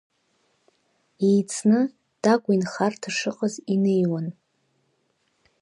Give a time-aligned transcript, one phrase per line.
[1.29, 1.79] Еицны
[2.21, 4.27] Такәа инхарҭа шыҟаз инеиуан.